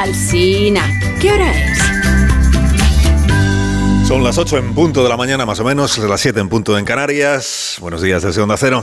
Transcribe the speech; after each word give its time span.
Alsina, 0.00 0.98
¿qué 1.20 1.30
hora 1.30 1.52
es? 1.52 1.78
Son 4.08 4.24
las 4.24 4.38
8 4.38 4.56
en 4.56 4.72
punto 4.74 5.02
de 5.02 5.10
la 5.10 5.18
mañana, 5.18 5.44
más 5.44 5.60
o 5.60 5.64
menos, 5.64 5.98
las 5.98 6.22
7 6.22 6.40
en 6.40 6.48
punto 6.48 6.78
en 6.78 6.86
Canarias. 6.86 7.76
Buenos 7.80 8.00
días 8.00 8.22
desde 8.22 8.40
Onda 8.40 8.56
Cero. 8.56 8.82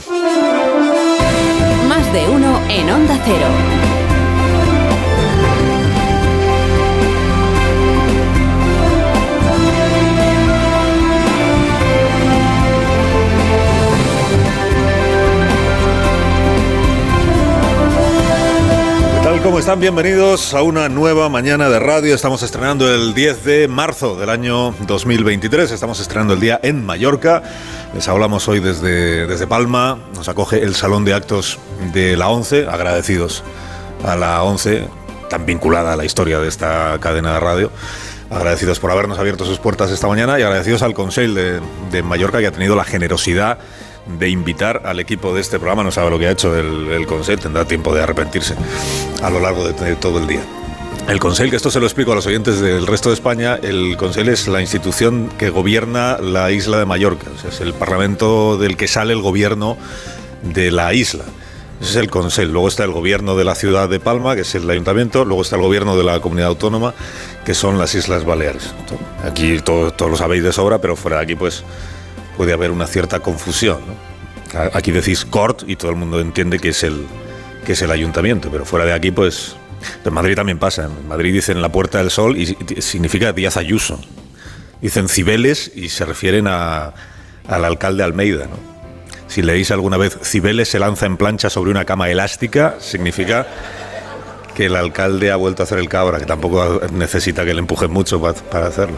Más 1.89 2.13
de 2.13 2.29
uno 2.29 2.61
en 2.69 2.89
Onda 2.91 3.19
Cero. 3.25 3.86
Están? 19.67 19.81
Bienvenidos 19.81 20.53
a 20.53 20.61
una 20.61 20.87
nueva 20.87 21.27
mañana 21.27 21.67
de 21.67 21.77
radio. 21.77 22.15
Estamos 22.15 22.41
estrenando 22.41 22.89
el 22.89 23.13
10 23.13 23.43
de 23.43 23.67
marzo 23.67 24.15
del 24.15 24.29
año 24.29 24.71
2023. 24.87 25.71
Estamos 25.71 25.99
estrenando 25.99 26.35
el 26.35 26.39
día 26.39 26.57
en 26.63 26.85
Mallorca. 26.85 27.43
Les 27.93 28.07
hablamos 28.07 28.47
hoy 28.47 28.61
desde, 28.61 29.27
desde 29.27 29.45
Palma. 29.45 29.99
Nos 30.15 30.29
acoge 30.29 30.63
el 30.63 30.73
Salón 30.73 31.03
de 31.03 31.13
Actos 31.13 31.59
de 31.91 32.15
la 32.15 32.29
ONCE. 32.29 32.65
Agradecidos 32.65 33.43
a 34.05 34.15
la 34.15 34.41
ONCE, 34.41 34.87
tan 35.29 35.45
vinculada 35.45 35.91
a 35.91 35.95
la 35.97 36.05
historia 36.05 36.39
de 36.39 36.47
esta 36.47 36.97
cadena 37.01 37.33
de 37.33 37.39
radio. 37.41 37.71
Agradecidos 38.29 38.79
por 38.79 38.89
habernos 38.91 39.19
abierto 39.19 39.43
sus 39.43 39.59
puertas 39.59 39.91
esta 39.91 40.07
mañana 40.07 40.39
y 40.39 40.43
agradecidos 40.43 40.81
al 40.81 40.93
Consell 40.93 41.35
de, 41.35 41.59
de 41.91 42.03
Mallorca 42.03 42.39
que 42.39 42.47
ha 42.47 42.51
tenido 42.53 42.77
la 42.77 42.85
generosidad 42.85 43.57
de 44.07 44.29
invitar 44.29 44.81
al 44.85 44.99
equipo 44.99 45.33
de 45.33 45.41
este 45.41 45.59
programa. 45.59 45.83
No 45.83 45.91
sabe 45.91 46.09
lo 46.09 46.19
que 46.19 46.27
ha 46.27 46.31
hecho 46.31 46.55
el, 46.57 46.87
el 46.89 47.07
Consell, 47.07 47.39
tendrá 47.39 47.65
tiempo 47.65 47.93
de 47.93 48.03
arrepentirse 48.03 48.55
a 49.21 49.29
lo 49.29 49.39
largo 49.39 49.67
de, 49.67 49.95
todo 49.95 50.19
el 50.19 50.27
día. 50.27 50.41
El 51.07 51.19
Consell, 51.19 51.49
que 51.49 51.55
esto 51.55 51.71
se 51.71 51.79
lo 51.79 51.85
explico 51.85 52.11
a 52.11 52.15
los 52.15 52.25
oyentes 52.27 52.59
del 52.59 52.85
resto 52.85 53.09
de 53.09 53.15
España, 53.15 53.57
el 53.61 53.95
Consell 53.97 54.27
es 54.27 54.47
la 54.47 54.59
institución 54.59 55.29
que 55.37 55.49
gobierna 55.49 56.17
la 56.17 56.51
isla 56.51 56.77
de 56.79 56.85
Mallorca. 56.85 57.27
Es 57.47 57.61
el 57.61 57.73
parlamento 57.73 58.57
del 58.57 58.75
que 58.75 58.87
sale 58.87 59.13
el 59.13 59.21
gobierno 59.21 59.77
de 60.43 60.71
la 60.71 60.93
isla. 60.93 61.23
Ese 61.79 61.91
es 61.91 61.95
el 61.95 62.09
Consell. 62.09 62.51
Luego 62.51 62.67
está 62.67 62.83
el 62.83 62.91
gobierno 62.91 63.37
de 63.37 63.45
la 63.45 63.55
ciudad 63.55 63.87
de 63.87 63.99
Palma, 63.99 64.35
que 64.35 64.41
es 64.41 64.55
el 64.55 64.69
ayuntamiento. 64.69 65.23
Luego 65.23 65.43
está 65.43 65.55
el 65.55 65.61
gobierno 65.61 65.95
de 65.95 66.03
la 66.03 66.19
comunidad 66.19 66.49
autónoma, 66.49 66.93
que 67.45 67.53
son 67.53 67.77
las 67.77 67.95
Islas 67.95 68.25
Baleares. 68.25 68.73
Aquí 69.23 69.59
todo, 69.59 69.91
todo 69.91 70.09
lo 70.09 70.17
sabéis 70.17 70.43
de 70.43 70.51
sobra, 70.51 70.79
pero 70.79 70.95
fuera 70.95 71.17
de 71.17 71.23
aquí, 71.23 71.35
pues 71.35 71.63
puede 72.37 72.53
haber 72.53 72.71
una 72.71 72.87
cierta 72.87 73.19
confusión. 73.19 73.79
Aquí 74.73 74.91
decís 74.91 75.25
Cort 75.25 75.63
y 75.67 75.75
todo 75.75 75.91
el 75.91 75.97
mundo 75.97 76.21
entiende 76.21 76.59
que 76.59 76.69
es 76.69 76.83
el, 76.83 77.05
que 77.65 77.73
es 77.73 77.81
el 77.81 77.91
ayuntamiento, 77.91 78.49
pero 78.49 78.65
fuera 78.65 78.85
de 78.85 78.93
aquí, 78.93 79.11
pues. 79.11 79.55
En 80.03 80.13
Madrid 80.13 80.35
también 80.35 80.57
pasa. 80.57 80.85
En 80.85 81.07
Madrid 81.07 81.33
dicen 81.33 81.61
la 81.61 81.71
Puerta 81.71 81.99
del 81.99 82.09
Sol 82.09 82.37
y 82.37 82.45
significa 82.81 83.33
Díaz 83.33 83.57
Ayuso. 83.57 83.99
Dicen 84.81 85.07
Cibeles 85.07 85.71
y 85.75 85.89
se 85.89 86.05
refieren 86.05 86.47
a, 86.47 86.93
al 87.47 87.65
alcalde 87.65 88.03
Almeida. 88.03 88.45
¿no? 88.45 88.57
Si 89.27 89.41
leéis 89.41 89.71
alguna 89.71 89.97
vez 89.97 90.17
Cibeles 90.23 90.69
se 90.69 90.79
lanza 90.79 91.05
en 91.05 91.17
plancha 91.17 91.49
sobre 91.49 91.71
una 91.71 91.85
cama 91.85 92.09
elástica, 92.09 92.75
significa 92.79 93.45
que 94.55 94.65
el 94.65 94.75
alcalde 94.75 95.31
ha 95.31 95.35
vuelto 95.35 95.61
a 95.61 95.65
hacer 95.65 95.77
el 95.77 95.89
cabra, 95.89 96.17
que 96.19 96.25
tampoco 96.25 96.81
necesita 96.91 97.45
que 97.45 97.53
le 97.53 97.59
empujen 97.59 97.91
mucho 97.91 98.19
para, 98.19 98.33
para 98.33 98.67
hacerlo. 98.67 98.97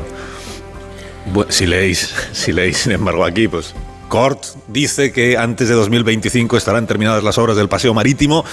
Bueno, 1.26 1.52
si 1.52 1.66
leéis, 1.66 2.14
si 2.32 2.52
leéis, 2.52 2.78
sin 2.78 2.92
embargo, 2.92 3.26
aquí, 3.26 3.48
pues 3.48 3.74
Cort 4.10 4.44
dice 4.68 5.12
que 5.12 5.38
antes 5.38 5.70
de 5.70 5.76
2025 5.76 6.58
estarán 6.58 6.88
terminadas 6.88 7.24
las 7.24 7.38
obras 7.38 7.56
del 7.56 7.70
paseo 7.70 7.94
marítimo, 7.94 8.44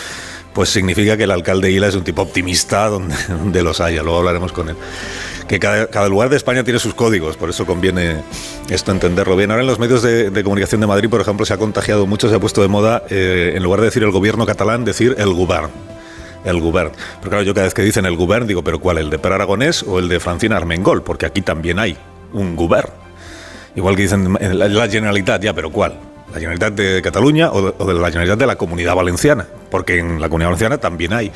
pues 0.53 0.69
significa 0.69 1.17
que 1.17 1.25
el 1.25 1.31
alcalde 1.31 1.71
Ila 1.71 1.89
es 1.89 1.95
un 1.95 2.05
tipo 2.05 2.23
optimista 2.23 2.87
donde, 2.89 3.17
donde 3.29 3.63
los 3.63 3.81
haya. 3.81 4.03
Luego 4.03 4.19
hablaremos 4.19 4.53
con 4.53 4.69
él. 4.69 4.77
Que 5.49 5.59
cada, 5.61 5.87
cada, 5.87 6.09
lugar 6.09 6.29
de 6.29 6.37
España 6.37 6.65
tiene 6.65 6.81
sus 6.81 6.95
códigos, 6.95 7.37
por 7.37 7.49
eso 7.49 7.67
conviene 7.67 8.17
esto 8.69 8.91
entenderlo 8.91 9.37
bien. 9.37 9.51
Ahora 9.53 9.63
en 9.63 9.69
los 9.69 9.79
medios 9.79 10.03
de, 10.03 10.31
de 10.31 10.43
comunicación 10.43 10.81
de 10.81 10.89
Madrid, 10.89 11.09
por 11.09 11.21
ejemplo, 11.21 11.47
se 11.47 11.55
ha 11.55 11.57
contagiado 11.57 12.05
mucho, 12.07 12.29
se 12.29 12.35
ha 12.35 12.41
puesto 12.41 12.63
de 12.63 12.69
moda, 12.69 13.05
eh, 13.11 13.53
en 13.55 13.63
lugar 13.63 13.81
de 13.81 13.87
decir 13.87 14.03
el 14.03 14.11
gobierno 14.11 14.45
catalán, 14.45 14.85
decir 14.85 15.15
el 15.19 15.33
govern 15.33 15.71
el 16.45 16.61
govern. 16.61 16.93
Pero 17.19 17.31
claro, 17.31 17.43
yo 17.43 17.55
cada 17.55 17.65
vez 17.65 17.75
que 17.75 17.83
dicen 17.83 18.07
el 18.07 18.17
govern 18.17 18.47
digo, 18.47 18.63
¿pero 18.63 18.79
cuál? 18.79 18.99
¿El 18.99 19.11
de 19.11 19.19
Per 19.19 19.33
Aragonés 19.33 19.83
o 19.83 19.99
el 19.99 20.09
de 20.09 20.21
Francina 20.21 20.57
Armengol? 20.57 21.03
Porque 21.03 21.27
aquí 21.27 21.43
también 21.43 21.81
hay 21.81 21.97
un 22.33 22.57
govern. 22.57 22.91
Igual 23.75 23.97
que 23.97 24.03
dicen 24.03 24.37
la, 24.41 24.69
la 24.69 24.89
Generalitat, 24.89 25.43
ya, 25.43 25.53
pero 25.53 25.71
¿cuál? 25.71 25.99
¿La 26.33 26.41
Generalitat 26.41 26.73
de 26.75 27.03
Cataluña 27.03 27.51
o 27.53 27.63
de, 27.63 27.95
la 27.95 28.09
Generalitat 28.09 28.39
de 28.39 28.47
la 28.47 28.57
Comunidad 28.57 28.95
Valenciana? 28.95 29.47
Porque 29.71 29.99
en 29.99 30.21
la 30.21 30.29
Comunidad 30.29 30.49
Valenciana 30.49 30.79
también 30.79 31.13
hay 31.13 31.31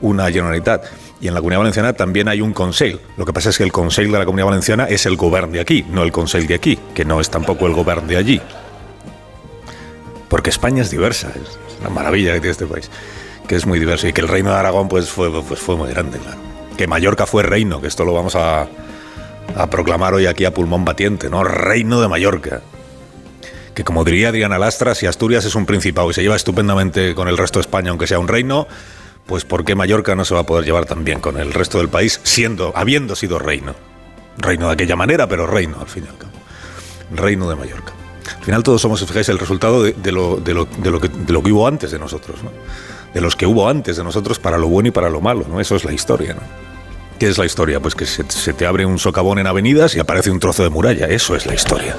una 0.00 0.30
Generalitat. 0.30 0.84
Y 1.20 1.28
en 1.28 1.34
la 1.34 1.40
Comunidad 1.40 1.60
Valenciana 1.60 1.92
también 1.92 2.28
hay 2.28 2.40
un 2.40 2.52
Consell. 2.52 2.98
Lo 3.16 3.24
que 3.24 3.32
pasa 3.32 3.50
es 3.50 3.58
que 3.58 3.64
el 3.64 3.72
Consell 3.72 4.10
de 4.10 4.18
la 4.18 4.24
Comunidad 4.24 4.46
Valenciana 4.46 4.84
es 4.84 5.06
el 5.06 5.16
govern 5.16 5.52
de 5.52 5.60
aquí, 5.60 5.84
no 5.88 6.02
el 6.02 6.12
Consell 6.12 6.46
de 6.46 6.54
aquí, 6.54 6.78
que 6.94 7.04
no 7.04 7.20
es 7.20 7.30
tampoco 7.30 7.66
el 7.66 7.72
govern 7.72 8.06
de 8.06 8.16
allí. 8.16 8.40
Porque 10.28 10.50
España 10.50 10.82
es 10.82 10.90
diversa, 10.90 11.30
es 11.30 11.58
una 11.80 11.90
maravilla 11.90 12.32
que 12.32 12.40
tiene 12.40 12.52
este 12.52 12.66
país 12.66 12.90
que 13.46 13.56
es 13.56 13.66
muy 13.66 13.78
diverso 13.78 14.08
y 14.08 14.12
que 14.12 14.20
el 14.20 14.28
reino 14.28 14.50
de 14.50 14.56
Aragón 14.56 14.88
pues 14.88 15.10
fue, 15.10 15.30
pues 15.42 15.60
fue 15.60 15.76
muy 15.76 15.90
grande, 15.90 16.18
claro. 16.18 16.38
Que 16.76 16.86
Mallorca 16.86 17.26
fue 17.26 17.42
reino, 17.42 17.80
que 17.80 17.86
esto 17.86 18.04
lo 18.04 18.12
vamos 18.12 18.34
a, 18.36 18.66
a 19.56 19.68
proclamar 19.68 20.14
hoy 20.14 20.26
aquí 20.26 20.44
a 20.44 20.54
pulmón 20.54 20.84
batiente, 20.84 21.30
¿no? 21.30 21.44
Reino 21.44 22.00
de 22.00 22.08
Mallorca. 22.08 22.62
Que 23.74 23.84
como 23.84 24.04
diría 24.04 24.32
Diana 24.32 24.58
Lastra, 24.58 24.94
si 24.94 25.06
Asturias 25.06 25.44
es 25.44 25.54
un 25.54 25.66
principado 25.66 26.10
y 26.10 26.14
se 26.14 26.22
lleva 26.22 26.36
estupendamente 26.36 27.14
con 27.14 27.28
el 27.28 27.36
resto 27.36 27.58
de 27.58 27.62
España, 27.62 27.90
aunque 27.90 28.06
sea 28.06 28.18
un 28.18 28.28
reino, 28.28 28.68
pues 29.26 29.44
¿por 29.44 29.64
qué 29.64 29.74
Mallorca 29.74 30.14
no 30.14 30.24
se 30.24 30.34
va 30.34 30.40
a 30.40 30.46
poder 30.46 30.64
llevar 30.64 30.86
tan 30.86 31.04
bien 31.04 31.20
con 31.20 31.38
el 31.38 31.52
resto 31.52 31.78
del 31.78 31.88
país, 31.88 32.20
siendo, 32.22 32.72
habiendo 32.76 33.16
sido 33.16 33.38
reino? 33.38 33.74
Reino 34.38 34.68
de 34.68 34.74
aquella 34.74 34.96
manera, 34.96 35.28
pero 35.28 35.46
reino, 35.46 35.78
al 35.80 35.88
fin 35.88 36.04
y 36.06 36.08
al 36.08 36.18
cabo. 36.18 36.32
Reino 37.12 37.48
de 37.48 37.56
Mallorca. 37.56 37.92
Al 38.36 38.44
final 38.44 38.62
todos 38.62 38.80
somos, 38.80 39.04
fijáis, 39.04 39.28
el 39.28 39.38
resultado 39.38 39.82
de, 39.82 40.12
lo, 40.12 40.42
que, 40.42 40.54
lo 41.32 41.42
que 41.42 41.52
hubo 41.52 41.66
antes 41.66 41.90
de 41.90 41.98
nosotros, 41.98 42.42
¿no? 42.42 42.50
de 43.14 43.20
los 43.20 43.36
que 43.36 43.46
hubo 43.46 43.68
antes 43.68 43.96
de 43.96 44.04
nosotros 44.04 44.38
para 44.38 44.58
lo 44.58 44.68
bueno 44.68 44.88
y 44.88 44.90
para 44.90 45.08
lo 45.08 45.20
malo, 45.20 45.46
¿no? 45.48 45.60
Eso 45.60 45.76
es 45.76 45.84
la 45.84 45.92
historia, 45.92 46.34
¿no? 46.34 46.42
¿Qué 47.18 47.28
es 47.28 47.38
la 47.38 47.44
historia? 47.44 47.80
Pues 47.80 47.94
que 47.94 48.06
se, 48.06 48.52
te 48.52 48.66
abre 48.66 48.84
un 48.86 48.98
socavón 48.98 49.38
en 49.38 49.46
avenidas 49.46 49.94
y 49.94 50.00
aparece 50.00 50.30
un 50.30 50.40
trozo 50.40 50.62
de 50.62 50.70
muralla. 50.70 51.06
Eso 51.06 51.36
es 51.36 51.46
la 51.46 51.54
historia. 51.54 51.96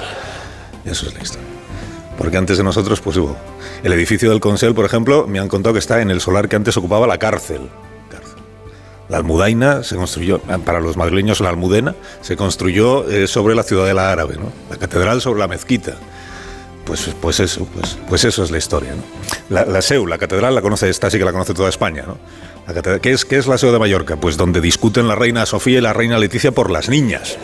Eso 0.84 1.06
es 1.06 1.14
la 1.14 1.22
historia. 1.22 1.46
Porque 2.18 2.36
antes 2.36 2.58
de 2.58 2.64
nosotros, 2.64 3.00
pues. 3.00 3.18
El 3.82 3.92
edificio 3.92 4.30
del 4.30 4.40
Consell, 4.40 4.74
por 4.74 4.84
ejemplo, 4.84 5.26
me 5.26 5.38
han 5.38 5.48
contado 5.48 5.74
que 5.74 5.78
está 5.78 6.00
en 6.00 6.10
el 6.10 6.20
solar 6.20 6.48
que 6.48 6.56
antes 6.56 6.76
ocupaba 6.76 7.06
la 7.06 7.18
cárcel. 7.18 7.68
La 9.08 9.18
Almudaina 9.18 9.84
se 9.84 9.94
construyó, 9.94 10.40
para 10.64 10.80
los 10.80 10.96
madrileños 10.96 11.40
la 11.40 11.50
Almudena, 11.50 11.94
se 12.22 12.36
construyó 12.36 13.08
eh, 13.08 13.28
sobre 13.28 13.54
la 13.54 13.62
ciudadela 13.62 14.10
árabe, 14.10 14.36
¿no? 14.36 14.50
La 14.68 14.76
catedral 14.78 15.20
sobre 15.20 15.38
la 15.38 15.46
mezquita. 15.46 15.94
Pues, 16.86 17.10
pues 17.20 17.40
eso, 17.40 17.66
pues, 17.66 17.98
pues 18.08 18.24
eso 18.24 18.44
es 18.44 18.50
la 18.52 18.58
historia. 18.58 18.92
¿no? 18.94 19.02
La, 19.50 19.64
la, 19.64 19.80
la 19.80 20.18
catedral, 20.18 20.54
la 20.54 20.62
conoce, 20.62 20.88
esta 20.88 21.10
sí 21.10 21.18
que 21.18 21.24
la 21.24 21.32
conoce 21.32 21.52
toda 21.52 21.68
España. 21.68 22.04
¿no? 22.06 22.16
La 22.66 22.74
catedral, 22.74 23.00
¿qué, 23.00 23.10
es, 23.10 23.24
¿Qué 23.24 23.36
es 23.36 23.48
la 23.48 23.58
SEU 23.58 23.72
de 23.72 23.78
Mallorca? 23.80 24.16
Pues 24.16 24.36
donde 24.36 24.60
discuten 24.60 25.08
la 25.08 25.16
reina 25.16 25.44
Sofía 25.46 25.78
y 25.78 25.80
la 25.80 25.92
reina 25.92 26.16
Leticia 26.18 26.52
por 26.52 26.70
las 26.70 26.88
niñas. 26.88 27.36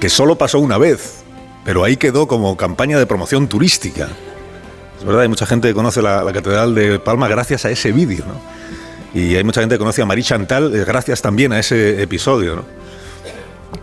Que 0.00 0.10
solo 0.10 0.36
pasó 0.36 0.58
una 0.58 0.76
vez, 0.76 1.24
pero 1.64 1.82
ahí 1.82 1.96
quedó 1.96 2.28
como 2.28 2.58
campaña 2.58 2.98
de 2.98 3.06
promoción 3.06 3.48
turística. 3.48 4.08
Es 4.98 5.04
verdad, 5.04 5.22
hay 5.22 5.28
mucha 5.28 5.46
gente 5.46 5.68
que 5.68 5.74
conoce 5.74 6.02
la, 6.02 6.22
la 6.22 6.32
catedral 6.32 6.74
de 6.74 6.98
Palma 6.98 7.26
gracias 7.26 7.64
a 7.64 7.70
ese 7.70 7.90
vídeo. 7.90 8.26
¿no? 8.26 9.18
Y 9.18 9.34
hay 9.36 9.44
mucha 9.44 9.60
gente 9.60 9.76
que 9.76 9.78
conoce 9.78 10.02
a 10.02 10.06
Marie 10.06 10.24
Chantal 10.24 10.74
eh, 10.76 10.84
gracias 10.84 11.22
también 11.22 11.54
a 11.54 11.58
ese 11.58 12.02
episodio. 12.02 12.56
¿no? 12.56 12.64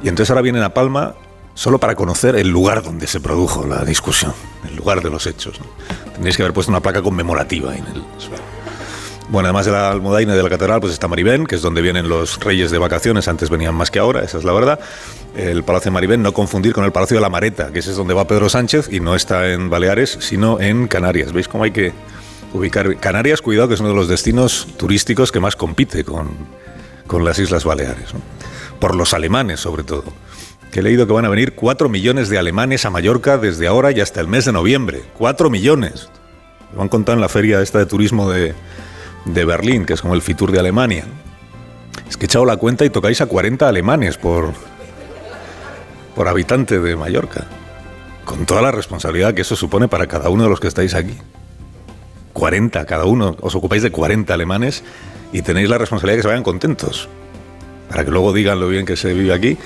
Y 0.04 0.10
entonces 0.10 0.30
ahora 0.30 0.44
vienen 0.44 0.62
a 0.62 0.76
Palma 0.76 1.16
solo 1.54 1.80
para 1.80 1.96
conocer 1.96 2.36
el 2.36 2.50
lugar 2.50 2.84
donde 2.84 3.08
se 3.08 3.20
produjo 3.20 3.66
la 3.66 3.84
discusión, 3.84 4.34
el 4.68 4.76
lugar 4.76 5.02
de 5.02 5.10
los 5.10 5.28
hechos. 5.28 5.60
¿no? 5.60 6.30
Que 6.30 6.42
haber 6.42 6.54
puesto 6.54 6.72
una 6.72 6.82
placa 6.82 7.02
conmemorativa 7.02 7.76
en 7.76 7.86
el 7.88 8.04
suelo. 8.18 8.44
Bueno, 9.30 9.48
además 9.48 9.66
de 9.66 9.72
la 9.72 9.92
almudaina 9.92 10.34
y 10.34 10.38
de 10.38 10.44
la 10.44 10.50
catedral, 10.50 10.82
pues 10.82 10.92
está 10.92 11.08
Maribén, 11.08 11.46
que 11.46 11.56
es 11.56 11.62
donde 11.62 11.82
vienen 11.82 12.10
los 12.10 12.38
reyes 12.42 12.70
de 12.70 12.78
vacaciones, 12.78 13.30
antes 13.30 13.50
venían 13.50 13.74
más 13.74 13.90
que 13.90 13.98
ahora, 13.98 14.24
esa 14.24 14.38
es 14.38 14.44
la 14.44 14.52
verdad. 14.52 14.80
El 15.36 15.64
Palacio 15.64 15.90
de 15.90 15.94
Maribén, 15.94 16.22
no 16.22 16.34
confundir 16.34 16.74
con 16.74 16.84
el 16.84 16.92
Palacio 16.92 17.16
de 17.16 17.22
la 17.22 17.30
Mareta, 17.30 17.72
que 17.72 17.80
ese 17.80 17.92
es 17.92 17.96
donde 17.96 18.14
va 18.14 18.28
Pedro 18.28 18.50
Sánchez 18.50 18.92
y 18.92 19.00
no 19.00 19.16
está 19.16 19.50
en 19.52 19.70
Baleares, 19.70 20.18
sino 20.20 20.60
en 20.60 20.88
Canarias. 20.88 21.32
¿Veis 21.32 21.48
cómo 21.48 21.64
hay 21.64 21.72
que 21.72 21.94
ubicar? 22.54 22.98
Canarias, 22.98 23.42
cuidado, 23.42 23.70
que 23.70 23.76
es 23.76 23.80
uno 23.80 23.90
de 23.90 23.96
los 23.96 24.10
destinos 24.10 24.68
turísticos 24.76 25.32
que 25.32 25.40
más 25.40 25.56
compite 25.56 26.04
con, 26.04 26.30
con 27.08 27.24
las 27.24 27.40
Islas 27.40 27.64
Baleares, 27.64 28.10
por 28.80 28.96
los 28.96 29.14
alemanes 29.14 29.62
sobre 29.62 29.84
todo 29.84 30.04
que 30.72 30.80
he 30.80 30.84
leído 30.84 31.06
que 31.06 31.14
van 31.14 31.26
a 31.26 31.30
venir 31.30 31.54
4 31.54 31.90
millones 31.90 32.30
de 32.30 32.40
alemanes 32.40 32.86
a 32.86 32.90
Mallorca 32.90 33.38
desde 33.38 33.68
ahora 33.68 33.92
y 33.92 34.00
hasta 34.00 34.22
el 34.22 34.28
mes 34.28 34.46
de 34.46 34.54
noviembre. 34.54 35.04
4 35.18 35.50
millones. 35.50 36.10
Lo 36.74 36.82
han 36.82 36.88
contado 36.88 37.18
en 37.18 37.22
la 37.22 37.30
feria 37.30 37.62
esta 37.62 37.78
de 37.78 37.86
turismo 37.86 38.30
de, 38.30 38.54
de 39.26 39.46
Berlín, 39.46 39.86
que 39.86 39.94
es 39.94 40.02
como 40.02 40.16
el 40.16 40.22
Fitur 40.22 40.52
de 40.52 40.60
Alemania. 40.60 41.04
Es 42.10 42.16
que 42.16 42.26
he 42.26 42.28
echado 42.28 42.46
la 42.46 42.56
cuenta 42.56 42.86
y 42.86 42.90
tocáis 42.90 43.20
a 43.20 43.26
40 43.26 43.68
alemanes 43.68 44.18
por, 44.18 44.54
por 46.16 46.30
habitante 46.30 46.80
de 46.80 46.96
Mallorca. 46.96 47.46
Con 48.24 48.46
toda 48.46 48.62
la 48.62 48.72
responsabilidad 48.72 49.34
que 49.34 49.42
eso 49.42 49.58
supone 49.58 49.90
para 49.90 50.08
cada 50.08 50.30
uno 50.30 50.44
de 50.44 50.50
los 50.50 50.62
que 50.62 50.70
estáis 50.70 50.94
aquí. 50.94 51.18
40 52.32 52.86
cada 52.86 53.04
uno, 53.04 53.36
os 53.42 53.56
ocupáis 53.56 53.84
de 53.84 53.92
40 53.92 54.34
alemanes 54.34 54.86
y 55.34 55.42
tenéis 55.42 55.70
la 55.70 55.78
responsabilidad 55.78 56.16
de 56.16 56.20
que 56.20 56.24
se 56.24 56.28
vayan 56.30 56.44
contentos, 56.44 57.10
para 57.90 58.06
que 58.06 58.12
luego 58.12 58.32
digan 58.32 58.62
lo 58.62 58.70
bien 58.70 58.86
que 58.86 58.96
se 58.96 59.14
vive 59.14 59.34
aquí 59.34 59.58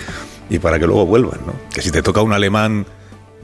y 0.50 0.60
para 0.60 0.80
que 0.80 0.86
luego 0.86 1.06
vuelvan, 1.06 1.40
¿no? 1.46 1.54
Que 1.74 1.82
si 1.82 1.92
te 1.92 2.02
toca 2.02 2.22
un 2.22 2.34
alemán 2.34 2.86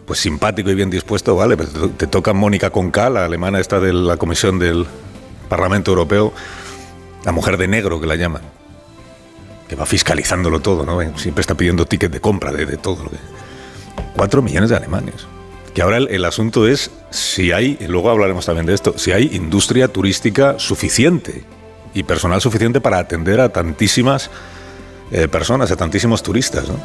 pues 0.06 0.20
simpático 0.20 0.70
y 0.70 0.76
bien 0.76 0.90
dispuesto, 0.90 1.36
vale, 1.36 1.58
pero 1.58 1.90
te, 1.90 2.08
toca 2.08 2.34
Mónica 2.34 2.70
Conca, 2.70 3.10
la 3.10 3.26
alemana 3.26 3.60
esta 3.60 3.80
de 3.80 3.94
la 3.94 4.18
Comisión 4.18 4.60
del 4.60 4.86
Parlamento 5.48 5.92
Europeo, 5.92 6.34
la 7.24 7.32
mujer 7.32 7.58
de 7.58 7.68
negro 7.68 8.00
que 8.00 8.08
la 8.08 8.16
llaman, 8.16 8.42
que 9.70 9.76
va 9.76 9.86
fiscalizándolo 9.86 10.60
todo, 10.60 10.86
¿no? 10.86 11.00
Siempre 11.18 11.42
está 11.42 11.56
pidiendo 11.56 11.86
ticket 11.86 12.12
de 12.12 12.20
compra 12.20 12.52
de, 12.52 12.66
de 12.66 12.78
todo 12.78 13.04
lo 13.04 13.10
que... 13.10 13.18
Cuatro 14.16 14.42
millones 14.42 14.70
de 14.70 14.76
alemanes. 14.76 15.28
Que 15.74 15.82
ahora 15.82 15.98
el, 15.98 16.10
el, 16.10 16.26
asunto 16.26 16.68
es 16.68 16.92
si 17.10 17.54
hay, 17.54 17.78
y 17.80 17.88
luego 17.88 18.10
hablaremos 18.10 18.46
también 18.46 18.66
de 18.66 18.74
esto, 18.74 18.98
si 18.98 19.14
hay 19.14 19.30
industria 19.34 19.88
turística 19.88 20.60
suficiente 20.60 21.46
y 21.94 22.04
personal 22.04 22.42
suficiente 22.42 22.82
para 22.82 23.00
atender 23.00 23.40
a 23.40 23.50
tantísimas 23.50 24.30
eh, 25.12 25.28
personas, 25.28 25.72
a 25.72 25.76
tantísimos 25.76 26.24
turistas, 26.24 26.70
¿no? 26.70 26.80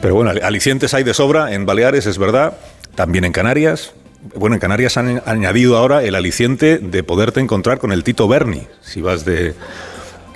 Pero 0.00 0.14
bueno, 0.14 0.32
alicientes 0.42 0.92
hay 0.92 1.02
de 1.02 1.14
sobra 1.14 1.54
en 1.54 1.64
Baleares, 1.64 2.04
es 2.06 2.18
verdad, 2.18 2.58
también 2.94 3.24
en 3.24 3.32
Canarias. 3.32 3.92
Bueno, 4.34 4.54
en 4.54 4.60
Canarias 4.60 4.96
han 4.96 5.22
añadido 5.24 5.76
ahora 5.78 6.02
el 6.02 6.14
aliciente 6.14 6.78
de 6.78 7.02
poderte 7.02 7.40
encontrar 7.40 7.78
con 7.78 7.92
el 7.92 8.04
Tito 8.04 8.28
Berni, 8.28 8.66
si 8.82 9.00
vas 9.00 9.24
de, 9.24 9.54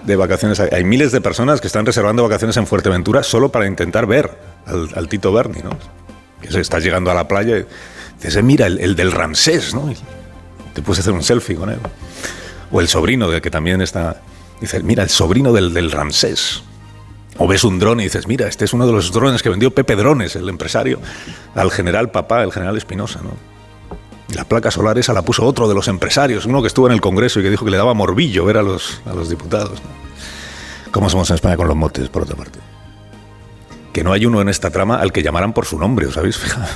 de 0.05 0.17
vacaciones. 0.17 0.61
Hay, 0.61 0.85
miles 0.85 1.13
de 1.13 1.21
personas 1.21 1.61
que 1.61 1.67
están 1.67 1.87
reservando 1.87 2.23
vacaciones 2.23 2.57
en 2.57 2.67
Fuerteventura 2.67 3.23
solo 3.23 3.51
para 3.51 3.67
intentar 3.67 4.07
ver 4.07 4.31
al, 4.67 5.09
Tito 5.09 5.33
Berni, 5.33 5.61
¿no? 5.63 5.71
Que 6.41 6.51
se 6.51 6.61
está 6.61 6.79
llegando 6.79 7.11
a 7.11 7.15
la 7.15 7.29
playa 7.29 7.59
y 7.59 7.67
dices, 8.23 8.43
mira, 8.43 8.67
el, 8.67 8.79
el, 8.81 8.97
del 8.97 9.13
Ramsés, 9.13 9.75
¿no? 9.75 9.91
Y 9.91 9.97
te 10.75 10.83
puedes 10.83 11.01
hacer 11.01 11.13
un 11.13 11.23
selfie 11.23 11.57
con 11.57 11.71
él. 11.71 11.79
O 12.71 12.81
el 12.81 12.89
sobrino, 12.89 13.29
de 13.31 13.41
que 13.41 13.51
también 13.51 13.83
está... 13.83 14.23
Dices, 14.61 14.83
mira, 14.83 15.03
el 15.03 15.11
sobrino 15.11 15.53
del, 15.53 15.75
del 15.75 15.91
Ramsés. 15.91 16.63
O 17.39 17.47
ves 17.47 17.63
un 17.65 17.79
dron 17.79 18.01
y 18.01 18.05
dices, 18.05 18.27
mira, 18.27 18.49
este 18.49 18.65
es 18.65 18.73
uno 18.73 18.87
de 18.87 18.93
los 18.93 19.13
drones 19.13 19.43
que 19.43 19.49
vendió 19.49 19.71
Pepe 19.71 19.95
Drones, 19.95 20.35
el 20.35 20.49
empresario, 20.49 21.01
al 21.55 21.71
general 21.71 22.11
Papá, 22.11 22.43
el 22.43 22.53
general 22.53 22.77
Espinosa, 22.77 23.21
¿no? 23.23 23.31
Y 24.29 24.35
la 24.35 24.45
placa 24.45 24.71
solar 24.71 24.99
esa 24.99 25.13
la 25.13 25.23
puso 25.23 25.45
otro 25.45 25.69
de 25.69 25.75
los 25.75 25.89
empresarios, 25.89 26.45
uno 26.45 26.61
que 26.61 26.69
estuvo 26.69 26.87
en 26.87 26.93
el 26.93 27.01
Congreso 27.01 27.41
y 27.41 27.45
que 27.45 27.51
dijo 27.51 27.65
que 27.65 27.71
le 27.71 27.77
daba 27.77 27.95
morbillo 27.95 28.45
ver 28.45 28.59
a 28.59 28.63
los, 28.63 29.01
a 29.07 29.15
los 29.15 29.31
diputados. 29.31 29.81
¿Cómo 30.91 31.09
somos 31.09 31.31
en 31.31 31.35
España 31.35 31.57
con 31.57 31.69
los 31.69 31.77
motes, 31.77 32.09
por 32.09 32.23
otra 32.23 32.37
parte? 32.37 32.59
Que 33.93 34.03
no 34.03 34.13
hay 34.13 34.27
uno 34.27 34.41
en 34.41 34.49
esta 34.49 34.71
trama 34.71 34.97
al 35.01 35.13
que 35.13 35.23
llamaran 35.23 35.53
por 35.53 35.65
su 35.65 35.79
nombre, 35.79 36.07
¿os 36.07 36.17
habéis 36.17 36.37
fijado? 36.37 36.67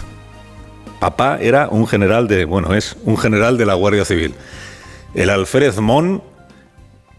Papá 1.00 1.38
era 1.41 1.69
un 1.69 1.87
general 1.88 2.29
de, 2.29 2.44
bueno, 2.44 2.75
es 2.75 2.97
un 3.05 3.19
general 3.19 3.59
de 3.59 3.67
la 3.67 3.75
Guardia 3.75 4.05
Civil. 4.05 4.35
El 5.14 5.29
alférez 5.31 5.79
Mon 5.79 6.23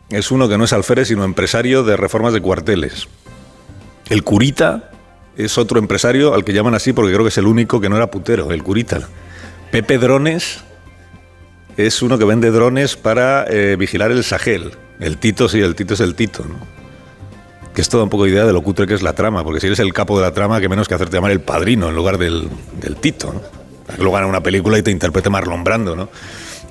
es 0.09 0.31
uno 0.31 0.47
que 0.47 0.57
no 0.57 0.63
es 0.63 0.73
alférez, 0.73 1.09
sino 1.09 1.25
empresario 1.25 1.83
de 1.83 1.97
reformas 1.97 2.33
de 2.33 2.41
cuarteles. 2.41 3.07
El 4.09 4.23
curita 4.23 4.91
es 5.37 5.57
otro 5.57 5.79
empresario 5.79 6.33
al 6.33 6.43
que 6.43 6.53
llaman 6.53 6.75
así 6.75 6.93
porque 6.93 7.11
creo 7.11 7.23
que 7.23 7.29
es 7.29 7.37
el 7.37 7.47
único 7.47 7.81
que 7.81 7.89
no 7.89 7.95
era 7.95 8.07
putero, 8.07 8.51
el 8.51 8.63
curita. 8.63 9.07
Pepe 9.71 9.97
Drones 9.97 10.63
es 11.77 12.01
uno 12.01 12.17
que 12.17 12.25
vende 12.25 12.51
drones 12.51 12.95
para 12.95 13.45
eh, 13.47 13.75
vigilar 13.77 14.11
el 14.11 14.23
Sahel. 14.23 14.71
El 14.99 15.17
Tito, 15.17 15.49
sí, 15.49 15.59
el 15.59 15.75
Tito 15.75 15.95
es 15.95 15.99
el 15.99 16.15
Tito. 16.15 16.43
Que 17.73 17.81
es 17.81 17.89
toda 17.89 18.03
un 18.03 18.09
poco 18.09 18.27
idea 18.27 18.45
de 18.45 18.53
lo 18.53 18.61
cutre 18.61 18.85
que 18.85 18.93
es 18.93 19.01
la 19.01 19.13
trama, 19.13 19.43
porque 19.43 19.59
si 19.59 19.67
eres 19.67 19.79
el 19.79 19.91
capo 19.93 20.17
de 20.19 20.23
la 20.23 20.31
trama, 20.31 20.61
que 20.61 20.69
menos 20.69 20.87
que 20.87 20.93
hacerte 20.93 21.17
llamar 21.17 21.31
el 21.31 21.41
padrino 21.41 21.89
en 21.89 21.95
lugar 21.95 22.19
del, 22.19 22.47
del 22.79 22.95
Tito, 22.97 23.33
¿no? 23.33 23.41
Luego 23.97 24.13
gane 24.13 24.27
una 24.27 24.41
película 24.41 24.77
y 24.77 24.83
te 24.83 24.91
interprete 24.91 25.29
Marlon 25.29 25.63
Brando, 25.63 25.95
¿no? 25.95 26.09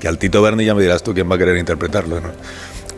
Que 0.01 0.09
al 0.09 0.19
Tito 0.19 0.41
Berni 0.41 0.65
ya 0.65 0.75
me 0.75 0.83
dirás 0.83 1.03
tú 1.03 1.13
quién 1.13 1.31
va 1.31 1.35
a 1.35 1.39
querer 1.39 1.57
interpretarlo, 1.57 2.21
¿no? 2.21 2.31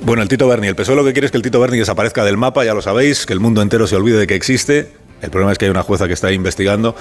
Bueno, 0.02 0.22
el 0.22 0.28
Tito 0.28 0.46
Berni. 0.48 0.66
El 0.66 0.76
PSOE 0.76 0.96
lo 0.96 1.04
que 1.04 1.12
quiere 1.12 1.26
es 1.26 1.30
que 1.30 1.38
el 1.38 1.42
Tito 1.42 1.60
Berni 1.60 1.78
desaparezca 1.78 2.24
del 2.24 2.36
mapa, 2.36 2.64
ya 2.64 2.74
lo 2.74 2.82
sabéis, 2.82 3.26
que 3.26 3.32
el 3.32 3.40
mundo 3.40 3.62
entero 3.62 3.86
se 3.86 3.96
olvide 3.96 4.18
de 4.18 4.26
que 4.26 4.34
existe. 4.34 4.90
El 5.22 5.30
problema 5.30 5.52
es 5.52 5.58
que 5.58 5.64
hay 5.64 5.70
una 5.70 5.82
jueza 5.82 6.06
que 6.06 6.12
está 6.12 6.30
investigando 6.32 6.94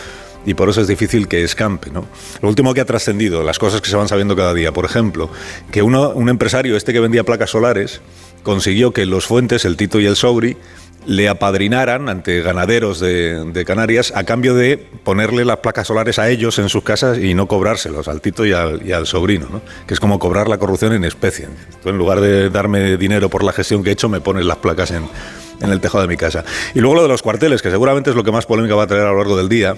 y 0.46 0.54
por 0.54 0.70
eso 0.70 0.82
es 0.82 0.88
difícil 0.88 1.28
que 1.28 1.44
escampe. 1.44 1.90
¿no? 1.90 2.06
Lo 2.42 2.50
último 2.50 2.74
que 2.74 2.82
ha 2.82 2.86
trascendido, 2.86 3.44
las 3.44 3.60
cosas 3.60 3.82
que 3.82 3.90
se 3.90 3.96
van 3.96 4.08
sabiendo 4.08 4.36
cada 4.36 4.54
día, 4.54 4.72
por 4.72 4.86
ejemplo, 4.86 5.30
que 5.72 5.82
uno, 5.82 6.10
un 6.12 6.30
empresario, 6.30 6.78
este 6.78 6.94
que 6.94 7.00
vendía 7.00 7.24
placas 7.24 7.50
solares, 7.50 8.02
consiguió 8.44 8.92
que 8.92 9.06
los 9.06 9.26
Fuentes, 9.26 9.66
el 9.66 9.78
Tito 9.78 10.00
y 10.00 10.06
el 10.06 10.16
Sobri, 10.16 10.58
le 11.06 11.30
apadrinaran 11.30 12.10
ante 12.10 12.42
ganaderos 12.42 13.00
de, 13.00 13.64
Canarias 13.66 14.12
a 14.16 14.24
cambio 14.24 14.56
de 14.56 14.78
ponerle 14.78 15.46
las 15.46 15.58
placas 15.58 15.88
solares 15.88 16.20
a 16.20 16.30
ellos 16.30 16.60
en 16.60 16.70
sus 16.70 16.84
casas 16.84 17.18
y 17.18 17.34
no 17.34 17.48
cobrárselos 17.48 18.08
al 18.08 18.22
Tito 18.22 18.46
y 18.46 18.52
al, 18.52 18.86
y 18.86 18.92
al 18.92 19.08
sobrino, 19.08 19.48
¿no? 19.50 19.62
que 19.88 19.94
es 19.94 20.00
como 20.00 20.20
cobrar 20.20 20.48
la 20.48 20.58
corrupción 20.58 20.94
en 20.94 21.04
especie. 21.06 21.48
Tú 21.82 21.90
en 21.90 21.98
lugar 21.98 22.20
de 22.20 22.50
darme 22.50 22.98
dinero 22.98 23.30
por 23.30 23.44
la 23.44 23.54
gestión 23.54 23.84
que 23.84 23.90
he 23.90 23.94
hecho, 23.94 24.10
me 24.10 24.22
pones 24.22 24.46
las 24.46 24.58
placas 24.58 24.92
en, 24.92 25.08
en 25.62 25.70
el 25.72 25.80
tejado 25.80 26.02
de 26.02 26.08
mi 26.08 26.18
casa. 26.18 26.44
Y 26.74 26.80
luego 26.80 26.96
lo 26.96 27.04
de 27.04 27.08
los 27.08 27.22
cuarteles, 27.22 27.62
que 27.62 27.72
seguramente 27.72 28.10
es 28.10 28.16
lo 28.16 28.24
que 28.24 28.32
más 28.32 28.46
polémica 28.46 28.76
va 28.76 28.84
a 28.84 28.88
traer 28.88 29.04
a 29.04 29.12
lo 29.12 29.18
largo 29.18 29.38
del 29.38 29.50
día, 29.50 29.76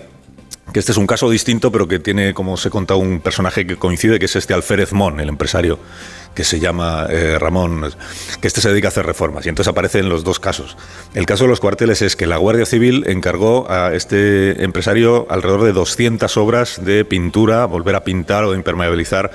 que 0.75 0.80
este 0.80 0.92
es 0.92 0.98
un 0.98 1.07
caso 1.07 1.30
distinto, 1.30 1.72
pero 1.72 1.88
que 1.88 2.00
tiene, 2.00 2.33
como 2.33 2.51
os 2.51 2.66
he 2.66 2.69
un 2.69 3.22
personaje 3.22 3.66
que 3.66 3.77
coincide, 3.77 4.19
que 4.19 4.25
es 4.25 4.36
este 4.36 4.54
Alférez 4.54 4.92
Mon, 4.92 5.22
el 5.22 5.30
empresario 5.30 5.80
que 6.33 6.44
se 6.44 6.60
llama 6.60 7.07
eh, 7.10 7.39
Ramón, 7.39 7.94
que 8.42 8.48
este 8.50 8.60
se 8.60 8.68
dedica 8.68 8.89
a 8.89 8.89
hacer 8.89 9.06
reformas. 9.06 9.45
Y 9.45 9.50
entonces 9.50 9.72
aparece 9.72 10.00
en 10.00 10.10
los 10.10 10.25
dos 10.25 10.42
casos. 10.42 10.75
El 11.13 11.25
caso 11.25 11.45
de 11.45 11.51
los 11.51 11.62
cuarteles 11.62 12.01
es 12.01 12.18
que 12.18 12.27
la 12.27 12.36
Guardia 12.36 12.66
Civil 12.66 13.06
encargó 13.07 13.72
a 13.72 13.94
este 13.94 14.66
empresario 14.66 15.25
alrededor 15.30 15.63
de 15.63 15.72
200 15.72 16.36
obras 16.36 16.83
de 16.83 17.06
pintura, 17.06 17.63
volver 17.63 17.95
a 17.95 18.04
pintar 18.04 18.44
o 18.44 18.54
impermeabilizar 18.54 19.31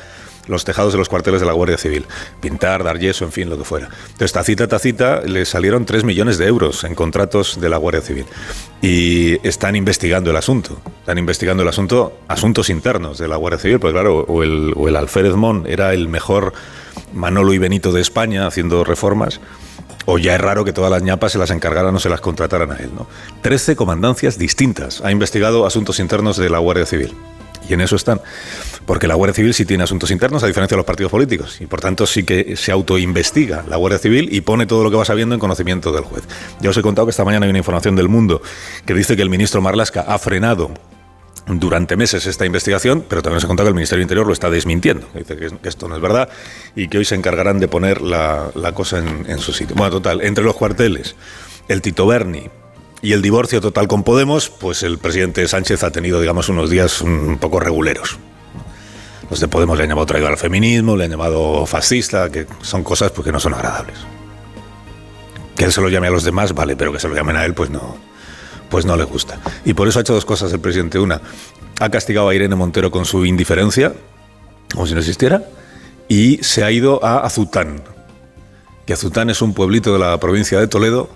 los 0.50 0.64
tejados 0.64 0.93
de 0.93 0.99
los 0.99 1.08
cuarteles 1.08 1.41
de 1.41 1.47
la 1.47 1.52
Guardia 1.52 1.79
Civil. 1.79 2.06
Pintar, 2.41 2.85
dar 2.85 2.99
yeso, 2.99 3.25
en 3.25 3.32
fin, 3.32 3.49
lo 3.49 3.56
que 3.56 3.64
fuera. 3.64 3.88
Entonces, 4.02 4.32
tacita, 4.32 4.69
tacita, 4.69 5.23
le 5.23 5.44
salieron 5.44 5.87
3 5.87 6.05
millones 6.05 6.37
de 6.37 6.47
euros 6.47 6.85
en 6.85 6.94
contratos 6.94 7.61
de 7.61 7.69
la 7.69 7.76
Guardia 7.76 8.02
Civil. 8.02 8.26
Y 8.82 9.47
están 9.47 9.76
investigando 9.76 10.31
el 10.31 10.37
asunto. 10.37 10.81
Están 11.00 11.19
investigando 11.19 11.62
el 11.62 11.69
asunto, 11.69 12.19
asuntos 12.29 12.69
internos 12.69 13.19
de 13.19 13.29
la 13.29 13.37
Guardia 13.37 13.61
Civil, 13.61 13.81
pues 13.81 13.93
claro, 13.93 14.25
o 14.29 14.43
el, 14.43 14.97
Alférez 14.97 15.35
Mon 15.35 15.67
era 15.67 15.94
el 15.94 16.08
mejor 16.08 16.52
Manolo 17.14 17.55
y 17.55 17.58
Benito 17.58 17.93
de 17.93 18.00
España 18.00 18.47
haciendo 18.47 18.85
reformas, 18.85 19.41
o 20.06 20.19
ya 20.19 20.35
es 20.35 20.41
raro 20.41 20.64
que 20.64 20.73
todas 20.73 20.91
las 20.91 21.02
ñapas 21.02 21.32
se 21.32 21.38
las 21.38 21.50
encargaran 21.50 21.94
o 21.94 22.00
se 22.00 22.08
las 22.08 22.20
contrataran 22.20 22.73
a 22.73 22.76
él. 22.76 22.91
¿no? 22.94 23.06
Trece 23.43 23.76
comandancias 23.76 24.38
distintas 24.38 25.00
ha 25.02 25.12
investigado 25.12 25.67
asuntos 25.67 26.00
internos 26.00 26.37
de 26.37 26.50
la 26.50 26.58
Guardia 26.58 26.87
Civil. 26.87 27.14
Y 27.71 27.75
en 27.75 27.81
eso 27.81 27.95
están. 27.95 28.21
Porque 28.85 29.07
la 29.07 29.15
Guardia 29.15 29.35
Civil 29.35 29.55
sí 29.55 29.65
tiene 29.65 29.85
asuntos 29.85 30.11
internos, 30.11 30.43
a 30.43 30.49
diferencia 30.49 30.75
de 30.75 30.79
los 30.79 30.87
partidos 30.87 31.13
políticos. 31.13 31.61
Y 31.61 31.67
por 31.67 31.81
tanto 31.81 32.05
sí 32.05 32.25
que 32.25 32.57
se 32.57 32.73
autoinvestiga 32.73 33.65
la 33.69 33.77
Guardia 33.77 34.01
Civil 34.01 34.29
y 34.33 34.41
pone 34.41 34.67
todo 34.67 34.83
lo 34.83 34.91
que 34.91 34.97
va 34.97 35.05
sabiendo 35.05 35.37
en 35.37 35.41
conocimiento 35.41 35.93
del 35.93 36.03
juez. 36.03 36.25
Ya 36.61 36.71
os 36.71 36.77
he 36.77 36.83
contado 36.83 37.07
que 37.07 37.11
esta 37.11 37.25
mañana 37.25 37.47
hay 37.47 37.50
una 37.50 37.59
información 37.59 37.95
del 37.95 38.09
mundo 38.09 38.43
que 38.85 38.93
dice 38.93 39.15
que 39.15 39.23
el 39.23 39.31
ministro 39.31 39.62
Marlasca 39.62 40.00
ha 40.00 40.19
frenado 40.19 40.73
durante 41.47 41.97
meses 41.97 42.27
esta 42.27 42.45
investigación, 42.45 43.05
pero 43.09 43.23
también 43.23 43.41
se 43.41 43.47
contado 43.47 43.67
que 43.67 43.71
el 43.71 43.75
Ministerio 43.77 44.03
Interior 44.03 44.27
lo 44.27 44.33
está 44.33 44.50
desmintiendo. 44.50 45.07
Dice 45.15 45.37
que 45.37 45.50
esto 45.62 45.89
no 45.89 45.95
es 45.95 46.03
verdad 46.03 46.29
y 46.75 46.89
que 46.89 46.99
hoy 46.99 47.05
se 47.05 47.15
encargarán 47.15 47.61
de 47.61 47.69
poner 47.69 48.03
la, 48.03 48.50
la 48.57 48.73
cosa 48.73 48.99
en, 48.99 49.27
en, 49.29 49.39
su 49.39 49.53
sitio. 49.53 49.77
Bueno, 49.77 49.93
total, 49.93 50.23
entre 50.23 50.43
los 50.43 50.57
cuarteles, 50.57 51.15
el 51.69 51.83
Tito 51.83 52.07
Berni 52.07 52.50
y 53.02 53.12
el 53.12 53.23
divorcio 53.23 53.61
total 53.61 53.88
con 53.88 54.02
Podemos, 54.02 54.50
pues 54.50 54.83
el 54.83 54.99
presidente 54.99 55.47
Sánchez 55.49 55.83
ha 55.85 55.90
tenido, 55.90 56.21
digamos, 56.21 56.49
unos 56.49 56.69
días 56.69 57.00
un 57.00 57.38
poco 57.38 57.61
reguleros. 57.61 58.19
Los 59.30 59.40
de 59.40 59.49
Podemos 59.49 59.76
le 59.78 59.85
han 59.85 59.90
llamado 59.90 60.07
traidor 60.07 60.33
al 60.33 60.38
feminismo, 60.38 60.97
le 60.97 61.04
han 61.04 61.11
llamado 61.11 61.64
fascista, 61.64 62.30
que 62.30 62.47
son 62.62 62.83
cosas 62.83 63.12
pues, 63.12 63.25
que 63.25 63.33
no 63.33 63.40
son 63.40 63.54
agradables. 63.54 63.97
Que 65.57 65.64
él 65.64 65.73
se 65.73 65.80
lo 65.80 65.88
llame 65.88 66.09
a 66.09 66.11
los 66.11 66.25
demás, 66.25 66.52
vale, 66.52 66.76
pero 66.76 66.92
que 66.92 66.99
se 66.99 67.09
lo 67.09 67.14
llamen 67.14 67.37
a 67.37 67.45
él, 67.45 67.54
pues 67.54 67.71
no, 67.71 67.97
pues 68.69 68.85
no 68.85 68.97
le 68.97 69.04
gusta. 69.04 69.38
Y 69.64 69.75
por 69.75 69.88
eso 69.88 69.99
ha 69.99 70.02
hecho 70.02 70.14
dos 70.14 70.25
cosas 70.25 70.52
el 70.52 70.61
presidente. 70.61 70.99
Una, 70.99 71.21
ha 71.78 71.88
castigado 71.90 72.28
a 72.28 72.35
Irene 72.35 72.57
Montero 72.57 72.90
con 72.90 73.04
su 73.04 73.25
indiferencia, 73.25 73.95
como 74.75 74.87
si 74.87 74.95
no 74.95 75.00
existiera, 75.00 75.45
y 76.09 76.38
se 76.42 76.64
ha 76.64 76.71
ido 76.71 77.02
a 77.04 77.21
Azután, 77.21 77.83
que 78.85 78.92
Azután 78.92 79.30
es 79.30 79.42
un 79.42 79.54
pueblito 79.54 79.92
de 79.92 80.00
la 80.00 80.19
provincia 80.19 80.59
de 80.59 80.66
Toledo, 80.66 81.09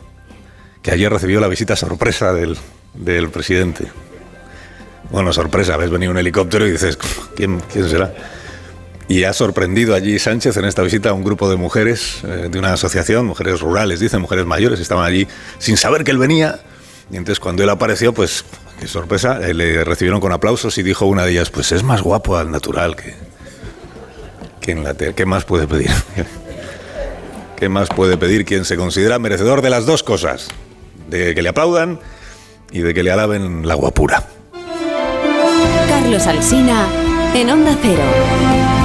que 0.85 0.93
ayer 0.93 1.11
recibió 1.11 1.41
la 1.41 1.49
visita 1.49 1.75
sorpresa 1.75 2.35
del, 2.35 2.57
del 2.93 3.31
presidente. 3.31 3.87
Bueno, 5.11 5.33
sorpresa, 5.33 5.79
ves 5.79 5.91
venir 5.91 6.11
un 6.11 6.19
helicóptero 6.19 6.67
y 6.67 6.73
dices, 6.73 6.99
¿quién, 7.35 7.61
quién 7.73 7.89
será? 7.89 8.15
Y 9.09 9.25
ha 9.25 9.33
sorprendido 9.33 9.95
allí 9.95 10.19
Sánchez 10.19 10.59
en 10.59 10.67
esta 10.67 10.83
visita 10.83 11.09
a 11.09 11.13
un 11.15 11.25
grupo 11.25 11.49
de 11.49 11.57
mujeres 11.57 12.21
eh, 12.25 12.49
de 12.51 12.59
una 12.59 12.75
asociación, 12.75 13.25
mujeres 13.25 13.61
rurales, 13.61 13.99
dicen, 13.99 14.21
mujeres 14.21 14.45
mayores, 14.45 14.79
estaban 14.79 15.07
allí 15.07 15.27
sin 15.59 15.79
saber 15.79 16.05
que 16.05 16.11
él 16.11 16.19
venía 16.19 16.61
y 17.11 17.17
entonces 17.17 17.41
cuando 17.41 17.63
él 17.63 17.71
apareció, 17.71 18.13
pues, 18.13 18.45
qué 18.79 18.87
sorpresa, 18.87 19.41
eh, 19.43 19.55
le 19.55 19.85
recibieron 19.85 20.21
con 20.21 20.33
aplausos 20.33 20.77
y 20.77 20.83
dijo 20.83 21.07
una 21.07 21.25
de 21.25 21.33
ellas, 21.33 21.49
pues 21.49 21.73
es 21.73 21.83
más 21.83 22.03
guapo 22.03 22.37
al 22.37 22.51
natural 22.51 22.95
que, 22.95 23.15
que 24.61 24.73
en 24.73 24.85
la. 24.85 24.95
¿Qué 24.95 25.27
más 25.27 25.45
puede 25.45 25.67
pedir? 25.67 25.91
¿Qué 27.57 27.69
más 27.71 27.89
puede 27.89 28.19
pedir 28.19 28.45
quien 28.45 28.65
se 28.67 28.77
considera 28.77 29.19
merecedor 29.19 29.63
de 29.63 29.71
las 29.71 29.87
dos 29.87 30.03
cosas? 30.03 30.49
De 31.15 31.33
que 31.33 31.43
le 31.43 31.49
aplaudan 31.51 32.01
y 32.73 32.81
de 32.81 32.93
que 32.93 33.05
le 33.05 33.13
alaben 33.13 33.69
la 33.69 33.75
guapura. 33.75 34.27
Carlos 35.89 36.27
Alsina 36.27 36.89
en 37.35 37.51
Onda 37.51 37.79
Cero. 37.81 38.84